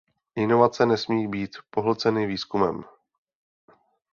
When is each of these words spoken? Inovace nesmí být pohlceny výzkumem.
Inovace 0.35 0.85
nesmí 0.85 1.27
být 1.27 1.57
pohlceny 1.69 2.27
výzkumem. 2.27 2.83